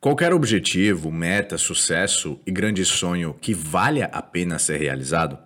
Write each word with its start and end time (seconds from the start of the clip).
Qualquer 0.00 0.32
objetivo, 0.32 1.12
meta, 1.12 1.58
sucesso 1.58 2.40
e 2.46 2.50
grande 2.50 2.86
sonho 2.86 3.34
que 3.34 3.52
valha 3.52 4.06
a 4.06 4.22
pena 4.22 4.58
ser 4.58 4.78
realizado, 4.78 5.38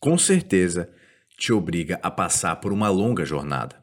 com 0.00 0.18
certeza 0.18 0.90
te 1.38 1.52
obriga 1.52 2.00
a 2.02 2.10
passar 2.10 2.56
por 2.56 2.72
uma 2.72 2.88
longa 2.88 3.24
jornada. 3.24 3.80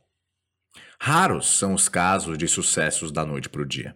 Raros 0.99 1.57
são 1.57 1.73
os 1.73 1.87
casos 1.87 2.37
de 2.37 2.49
sucessos 2.49 3.13
da 3.13 3.25
noite 3.25 3.47
para 3.47 3.61
o 3.61 3.65
dia. 3.65 3.95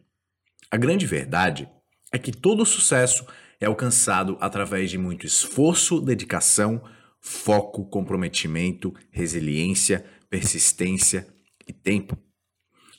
A 0.72 0.78
grande 0.78 1.06
verdade 1.06 1.68
é 2.10 2.18
que 2.18 2.32
todo 2.32 2.66
sucesso 2.66 3.28
é 3.60 3.66
alcançado 3.66 4.38
através 4.40 4.90
de 4.90 4.98
muito 4.98 5.26
esforço, 5.26 6.00
dedicação, 6.00 6.82
foco, 7.20 7.84
comprometimento, 7.84 8.94
resiliência, 9.12 10.06
persistência 10.30 11.28
e 11.68 11.74
tempo. 11.74 12.18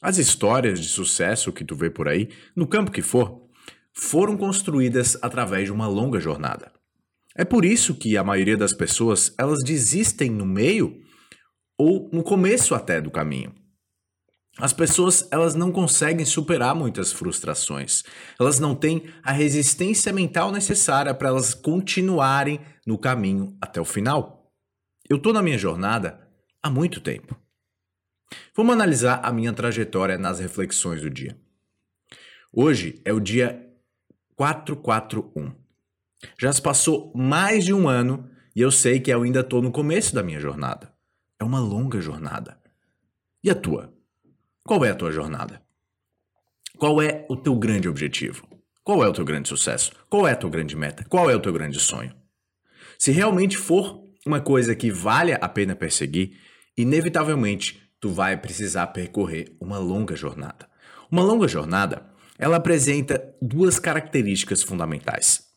As 0.00 0.18
histórias 0.18 0.80
de 0.80 0.88
sucesso 0.88 1.52
que 1.52 1.64
tu 1.64 1.74
vê 1.74 1.90
por 1.90 2.08
aí, 2.08 2.28
no 2.54 2.66
campo 2.66 2.90
que 2.90 3.02
for, 3.02 3.48
foram 3.92 4.36
construídas 4.36 5.18
através 5.22 5.64
de 5.64 5.72
uma 5.72 5.88
longa 5.88 6.20
jornada. 6.20 6.72
É 7.36 7.44
por 7.44 7.64
isso 7.64 7.94
que 7.94 8.16
a 8.16 8.24
maioria 8.24 8.56
das 8.56 8.72
pessoas, 8.72 9.34
elas 9.38 9.58
desistem 9.64 10.30
no 10.30 10.46
meio 10.46 11.00
ou 11.76 12.08
no 12.12 12.22
começo 12.22 12.74
até 12.74 13.00
do 13.00 13.10
caminho. 13.10 13.54
As 14.58 14.72
pessoas, 14.72 15.26
elas 15.30 15.54
não 15.54 15.70
conseguem 15.70 16.26
superar 16.26 16.74
muitas 16.74 17.12
frustrações. 17.12 18.02
Elas 18.40 18.58
não 18.58 18.74
têm 18.74 19.04
a 19.22 19.30
resistência 19.30 20.12
mental 20.12 20.50
necessária 20.50 21.14
para 21.14 21.28
elas 21.28 21.54
continuarem 21.54 22.60
no 22.84 22.98
caminho 22.98 23.56
até 23.60 23.80
o 23.80 23.84
final. 23.84 24.52
Eu 25.08 25.18
estou 25.18 25.32
na 25.32 25.42
minha 25.42 25.56
jornada 25.56 26.28
há 26.60 26.68
muito 26.68 27.00
tempo. 27.00 27.36
Vamos 28.58 28.74
analisar 28.74 29.20
a 29.22 29.32
minha 29.32 29.52
trajetória 29.52 30.18
nas 30.18 30.40
reflexões 30.40 31.00
do 31.00 31.08
dia. 31.08 31.38
Hoje 32.52 33.00
é 33.04 33.12
o 33.12 33.20
dia 33.20 33.64
441. 34.34 35.54
Já 36.36 36.52
se 36.52 36.60
passou 36.60 37.12
mais 37.14 37.64
de 37.64 37.72
um 37.72 37.88
ano 37.88 38.28
e 38.56 38.60
eu 38.60 38.72
sei 38.72 38.98
que 38.98 39.12
eu 39.12 39.22
ainda 39.22 39.42
estou 39.42 39.62
no 39.62 39.70
começo 39.70 40.12
da 40.12 40.24
minha 40.24 40.40
jornada. 40.40 40.92
É 41.38 41.44
uma 41.44 41.60
longa 41.60 42.00
jornada. 42.00 42.58
E 43.44 43.48
a 43.48 43.54
tua? 43.54 43.94
Qual 44.64 44.84
é 44.84 44.90
a 44.90 44.94
tua 44.96 45.12
jornada? 45.12 45.62
Qual 46.76 47.00
é 47.00 47.24
o 47.28 47.36
teu 47.36 47.54
grande 47.54 47.88
objetivo? 47.88 48.44
Qual 48.82 49.04
é 49.04 49.08
o 49.08 49.12
teu 49.12 49.24
grande 49.24 49.48
sucesso? 49.48 49.92
Qual 50.10 50.26
é 50.26 50.32
a 50.32 50.36
tua 50.36 50.50
grande 50.50 50.74
meta? 50.74 51.04
Qual 51.08 51.30
é 51.30 51.36
o 51.36 51.40
teu 51.40 51.52
grande 51.52 51.78
sonho? 51.78 52.12
Se 52.98 53.12
realmente 53.12 53.56
for 53.56 54.02
uma 54.26 54.40
coisa 54.40 54.74
que 54.74 54.90
vale 54.90 55.32
a 55.32 55.48
pena 55.48 55.76
perseguir, 55.76 56.36
inevitavelmente 56.76 57.87
tu 58.00 58.10
vai 58.10 58.36
precisar 58.36 58.88
percorrer 58.88 59.56
uma 59.60 59.78
longa 59.78 60.14
jornada. 60.14 60.68
Uma 61.10 61.22
longa 61.22 61.48
jornada, 61.48 62.06
ela 62.38 62.56
apresenta 62.56 63.34
duas 63.40 63.78
características 63.78 64.62
fundamentais. 64.62 65.48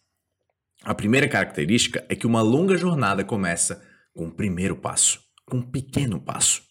A 0.83 0.95
primeira 0.95 1.27
característica 1.27 2.03
é 2.09 2.15
que 2.15 2.25
uma 2.25 2.41
longa 2.41 2.75
jornada 2.75 3.23
começa 3.23 3.83
com 4.15 4.25
o 4.25 4.31
primeiro 4.31 4.75
passo, 4.75 5.21
com 5.45 5.57
um 5.57 5.61
pequeno 5.61 6.19
passo. 6.19 6.63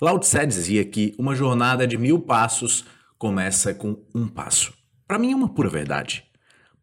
Lao 0.00 0.18
Tse 0.18 0.46
dizia 0.46 0.84
que 0.84 1.14
uma 1.18 1.34
jornada 1.34 1.86
de 1.86 1.96
mil 1.96 2.20
passos 2.20 2.84
começa 3.18 3.72
com 3.72 4.04
um 4.14 4.26
passo. 4.26 4.74
Para 5.06 5.18
mim 5.18 5.32
é 5.32 5.36
uma 5.36 5.52
pura 5.52 5.68
verdade. 5.68 6.24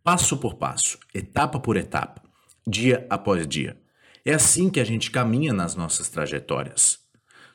Passo 0.03 0.37
por 0.37 0.55
passo, 0.55 0.97
etapa 1.13 1.59
por 1.59 1.75
etapa, 1.75 2.21
dia 2.65 3.05
após 3.09 3.45
dia. 3.47 3.77
É 4.25 4.33
assim 4.33 4.69
que 4.69 4.79
a 4.79 4.85
gente 4.85 5.11
caminha 5.11 5.51
nas 5.51 5.75
nossas 5.75 6.07
trajetórias. 6.09 7.02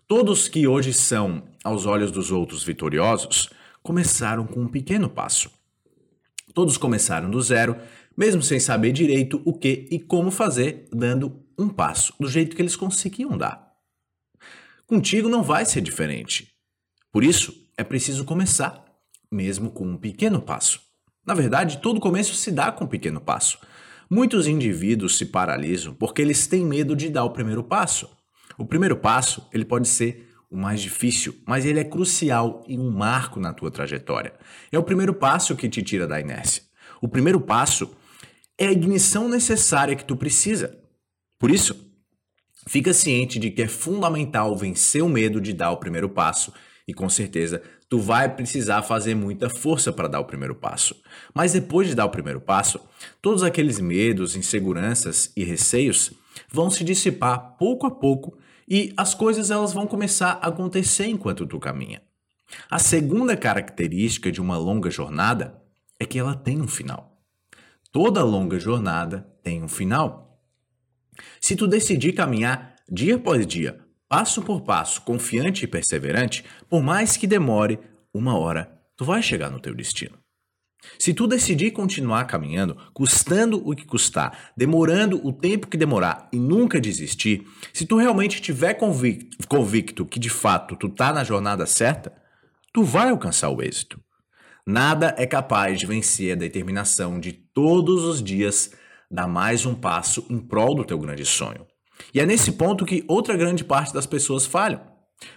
Todos 0.08 0.48
que 0.48 0.66
hoje 0.66 0.94
são, 0.94 1.42
aos 1.62 1.84
olhos 1.84 2.10
dos 2.10 2.30
outros, 2.30 2.64
vitoriosos, 2.64 3.50
começaram 3.82 4.46
com 4.46 4.62
um 4.62 4.66
pequeno 4.66 5.06
passo. 5.10 5.50
Todos 6.54 6.78
começaram 6.78 7.28
do 7.28 7.38
zero, 7.42 7.76
mesmo 8.16 8.42
sem 8.42 8.58
saber 8.58 8.90
direito 8.92 9.42
o 9.44 9.52
que 9.52 9.86
e 9.90 10.00
como 10.00 10.30
fazer, 10.30 10.88
dando 10.90 11.44
um 11.58 11.68
passo, 11.68 12.14
do 12.18 12.26
jeito 12.26 12.56
que 12.56 12.62
eles 12.62 12.74
conseguiam 12.74 13.36
dar. 13.36 13.70
Contigo 14.86 15.28
não 15.28 15.42
vai 15.42 15.66
ser 15.66 15.82
diferente. 15.82 16.54
Por 17.12 17.22
isso, 17.22 17.54
é 17.76 17.84
preciso 17.84 18.24
começar, 18.24 18.82
mesmo 19.30 19.70
com 19.70 19.86
um 19.86 19.98
pequeno 19.98 20.40
passo. 20.40 20.80
Na 21.26 21.34
verdade, 21.34 21.82
todo 21.82 22.00
começo 22.00 22.32
se 22.34 22.50
dá 22.50 22.72
com 22.72 22.84
um 22.84 22.88
pequeno 22.88 23.20
passo. 23.20 23.58
Muitos 24.08 24.46
indivíduos 24.46 25.18
se 25.18 25.26
paralisam 25.26 25.92
porque 25.92 26.22
eles 26.22 26.46
têm 26.46 26.64
medo 26.64 26.96
de 26.96 27.10
dar 27.10 27.24
o 27.24 27.30
primeiro 27.30 27.62
passo. 27.62 28.08
O 28.58 28.66
primeiro 28.66 28.96
passo, 28.96 29.46
ele 29.52 29.64
pode 29.64 29.86
ser 29.86 30.28
o 30.50 30.56
mais 30.56 30.80
difícil, 30.80 31.34
mas 31.46 31.64
ele 31.64 31.78
é 31.78 31.84
crucial 31.84 32.64
e 32.66 32.76
um 32.76 32.90
marco 32.90 33.38
na 33.38 33.52
tua 33.52 33.70
trajetória. 33.70 34.32
É 34.72 34.78
o 34.78 34.82
primeiro 34.82 35.14
passo 35.14 35.54
que 35.54 35.68
te 35.68 35.80
tira 35.82 36.06
da 36.06 36.20
inércia. 36.20 36.64
O 37.00 37.06
primeiro 37.06 37.40
passo 37.40 37.94
é 38.58 38.66
a 38.66 38.72
ignição 38.72 39.28
necessária 39.28 39.94
que 39.94 40.04
tu 40.04 40.16
precisa. 40.16 40.76
Por 41.38 41.50
isso, 41.50 41.88
fica 42.66 42.92
ciente 42.92 43.38
de 43.38 43.50
que 43.50 43.62
é 43.62 43.68
fundamental 43.68 44.56
vencer 44.56 45.02
o 45.02 45.08
medo 45.08 45.40
de 45.40 45.52
dar 45.52 45.70
o 45.70 45.76
primeiro 45.76 46.08
passo 46.08 46.52
e 46.86 46.92
com 46.92 47.08
certeza 47.08 47.62
tu 47.88 48.00
vai 48.00 48.34
precisar 48.34 48.82
fazer 48.82 49.14
muita 49.14 49.48
força 49.48 49.92
para 49.92 50.08
dar 50.08 50.20
o 50.20 50.24
primeiro 50.24 50.54
passo. 50.54 50.96
Mas 51.32 51.52
depois 51.52 51.86
de 51.86 51.94
dar 51.94 52.06
o 52.06 52.10
primeiro 52.10 52.40
passo, 52.40 52.80
todos 53.22 53.42
aqueles 53.42 53.78
medos, 53.78 54.34
inseguranças 54.34 55.30
e 55.36 55.44
receios 55.44 56.12
vão 56.50 56.70
se 56.70 56.82
dissipar 56.82 57.56
pouco 57.58 57.86
a 57.86 57.90
pouco 57.90 58.36
e 58.68 58.92
as 58.96 59.14
coisas 59.14 59.50
elas 59.50 59.72
vão 59.72 59.86
começar 59.86 60.32
a 60.42 60.48
acontecer 60.48 61.06
enquanto 61.06 61.46
tu 61.46 61.58
caminha. 61.58 62.02
A 62.70 62.78
segunda 62.78 63.36
característica 63.36 64.30
de 64.30 64.40
uma 64.40 64.56
longa 64.56 64.90
jornada 64.90 65.60
é 65.98 66.04
que 66.04 66.18
ela 66.18 66.34
tem 66.34 66.60
um 66.60 66.68
final. 66.68 67.18
Toda 67.90 68.22
longa 68.22 68.58
jornada 68.58 69.26
tem 69.42 69.62
um 69.62 69.68
final. 69.68 70.42
Se 71.40 71.56
tu 71.56 71.66
decidir 71.66 72.12
caminhar 72.12 72.76
dia 72.90 73.16
após 73.16 73.46
dia, 73.46 73.80
passo 74.08 74.42
por 74.42 74.60
passo, 74.60 75.02
confiante 75.02 75.64
e 75.64 75.68
perseverante, 75.68 76.44
por 76.68 76.82
mais 76.82 77.16
que 77.16 77.26
demore 77.26 77.78
uma 78.12 78.38
hora, 78.38 78.80
tu 78.96 79.04
vai 79.04 79.22
chegar 79.22 79.50
no 79.50 79.60
teu 79.60 79.74
destino. 79.74 80.18
Se 80.98 81.12
tu 81.12 81.26
decidir 81.26 81.72
continuar 81.72 82.24
caminhando, 82.24 82.76
custando 82.92 83.62
o 83.68 83.74
que 83.74 83.84
custar, 83.84 84.52
demorando 84.56 85.20
o 85.26 85.32
tempo 85.32 85.66
que 85.66 85.76
demorar 85.76 86.28
e 86.32 86.38
nunca 86.38 86.80
desistir, 86.80 87.46
se 87.72 87.84
tu 87.84 87.96
realmente 87.96 88.40
tiver 88.40 88.74
convicto, 88.74 89.36
convicto 89.48 90.06
que 90.06 90.18
de 90.18 90.30
fato 90.30 90.76
tu 90.76 90.88
tá 90.88 91.12
na 91.12 91.24
jornada 91.24 91.66
certa, 91.66 92.12
tu 92.72 92.84
vai 92.84 93.10
alcançar 93.10 93.48
o 93.48 93.62
êxito. 93.62 94.00
Nada 94.66 95.14
é 95.18 95.26
capaz 95.26 95.78
de 95.80 95.86
vencer 95.86 96.32
a 96.32 96.36
determinação 96.36 97.18
de 97.18 97.32
todos 97.32 98.04
os 98.04 98.22
dias 98.22 98.70
dar 99.10 99.26
mais 99.26 99.64
um 99.64 99.74
passo 99.74 100.26
em 100.28 100.38
prol 100.38 100.74
do 100.74 100.84
teu 100.84 100.98
grande 100.98 101.24
sonho. 101.24 101.66
E 102.12 102.20
é 102.20 102.26
nesse 102.26 102.52
ponto 102.52 102.84
que 102.84 103.04
outra 103.08 103.36
grande 103.36 103.64
parte 103.64 103.92
das 103.92 104.06
pessoas 104.06 104.46
falham. 104.46 104.80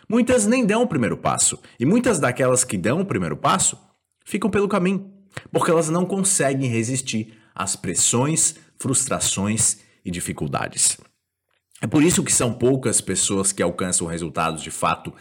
Muitas 0.08 0.46
nem 0.46 0.66
dão 0.66 0.84
o 0.84 0.88
primeiro 0.88 1.18
passo, 1.18 1.60
e 1.80 1.86
muitas 1.86 2.20
daquelas 2.20 2.64
que 2.64 2.78
dão 2.78 3.02
o 3.02 3.06
primeiro 3.06 3.36
passo 3.36 3.80
ficam 4.24 4.50
pelo 4.50 4.68
caminho 4.68 5.21
porque 5.52 5.72
elas 5.72 5.90
não 5.90 6.06
conseguem 6.06 6.70
resistir 6.70 7.38
às 7.54 7.76
pressões, 7.76 8.56
frustrações 8.80 9.80
e 10.04 10.12
dificuldades. 10.12 10.98
É 11.82 11.88
por 11.88 12.04
isso 12.04 12.24
que 12.24 12.34
são 12.34 12.54
poucas 12.54 13.02
pessoas 13.02 13.52
que 13.52 13.64
alcançam 13.64 14.08
resultados 14.08 14.62
de 14.62 14.72
fato 14.72 15.14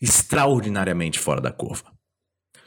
extraordinariamente 0.00 1.18
fora 1.18 1.40
da 1.40 1.52
curva. 1.52 1.84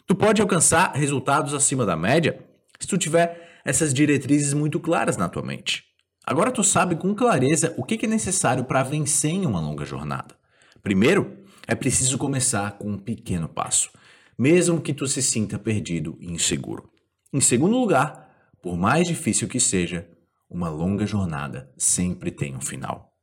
Tu 0.07 0.15
pode 0.15 0.41
alcançar 0.41 0.93
resultados 0.93 1.53
acima 1.53 1.85
da 1.85 1.95
média 1.95 2.45
se 2.79 2.87
tu 2.87 2.97
tiver 2.97 3.61
essas 3.63 3.93
diretrizes 3.93 4.53
muito 4.53 4.79
claras 4.79 5.17
na 5.17 5.29
tua 5.29 5.43
mente. 5.43 5.83
Agora 6.25 6.51
tu 6.51 6.63
sabe 6.63 6.95
com 6.95 7.15
clareza 7.15 7.73
o 7.77 7.83
que 7.83 8.05
é 8.05 8.07
necessário 8.07 8.63
para 8.63 8.83
vencer 8.83 9.31
em 9.31 9.45
uma 9.45 9.59
longa 9.59 9.85
jornada. 9.85 10.35
Primeiro, 10.81 11.37
é 11.67 11.75
preciso 11.75 12.17
começar 12.17 12.71
com 12.77 12.89
um 12.91 12.97
pequeno 12.97 13.47
passo, 13.47 13.89
mesmo 14.37 14.81
que 14.81 14.93
tu 14.93 15.07
se 15.07 15.21
sinta 15.21 15.57
perdido 15.59 16.17
e 16.19 16.31
inseguro. 16.31 16.90
Em 17.33 17.39
segundo 17.39 17.77
lugar, 17.77 18.29
por 18.61 18.77
mais 18.77 19.07
difícil 19.07 19.47
que 19.47 19.59
seja, 19.59 20.09
uma 20.49 20.69
longa 20.69 21.05
jornada 21.07 21.71
sempre 21.77 22.29
tem 22.29 22.55
um 22.55 22.61
final. 22.61 23.13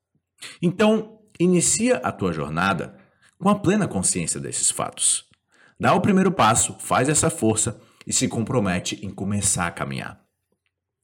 Então, 0.62 1.20
inicia 1.38 1.96
a 1.98 2.10
tua 2.10 2.32
jornada 2.32 2.96
com 3.38 3.48
a 3.48 3.58
plena 3.58 3.86
consciência 3.86 4.40
desses 4.40 4.70
fatos. 4.70 5.26
Dá 5.78 5.94
o 5.94 6.00
primeiro 6.00 6.32
passo, 6.32 6.76
faz 6.80 7.08
essa 7.08 7.28
força 7.28 7.80
e 8.06 8.12
se 8.12 8.26
compromete 8.26 8.98
em 9.04 9.10
começar 9.10 9.66
a 9.66 9.70
caminhar. 9.70 10.24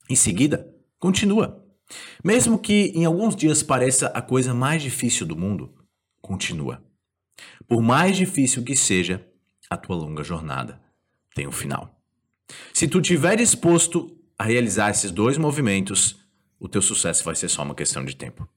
Em 0.09 0.17
seguida, 0.17 0.75
continua. 0.99 1.63
Mesmo 2.25 2.59
que 2.59 2.93
em 2.95 3.05
alguns 3.05 3.37
dias 3.37 3.63
pareça 3.63 4.09
a 4.09 4.23
coisa 4.23 4.55
mais 4.55 4.83
difícil 4.83 5.27
do 5.27 5.37
mundo, 5.37 5.75
continua. 6.23 6.83
Por 7.69 7.83
mais 7.83 8.17
difícil 8.17 8.65
que 8.65 8.75
seja, 8.75 9.29
a 9.69 9.77
tua 9.77 9.95
longa 9.95 10.25
jornada 10.25 10.81
tem 11.35 11.47
um 11.47 11.53
final. 11.53 12.03
Se 12.73 12.89
tu 12.89 13.01
tiver 13.01 13.37
disposto 13.37 14.17
a 14.39 14.45
realizar 14.45 14.91
esses 14.91 15.11
dois 15.11 15.39
movimentos, 15.39 16.17
o 16.59 16.69
teu 16.69 16.83
sucesso 16.83 17.25
vai 17.25 17.35
ser 17.35 17.49
só 17.49 17.63
uma 17.63 17.75
questão 17.75 18.05
de 18.05 18.17
tempo. 18.17 18.49